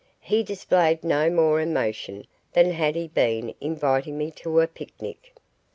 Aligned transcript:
He 0.21 0.41
displayed 0.41 1.03
no 1.03 1.29
more 1.29 1.61
emotion 1.61 2.25
than 2.53 2.71
had 2.71 2.95
he 2.95 3.07
been 3.07 3.53
inviting 3.61 4.17
me 4.17 4.31
to 4.31 4.59
a 4.61 4.65
picnic. 4.65 5.35